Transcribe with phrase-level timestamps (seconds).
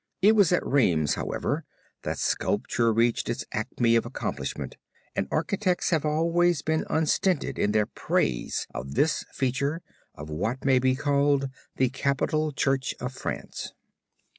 [0.23, 1.63] It was at Rheims, however,
[2.01, 4.77] that sculpture reached its acme of accomplishment,
[5.15, 9.83] and architects have been always unstinted in their praise of this feature
[10.15, 13.73] of what may be called the Capitol church of France.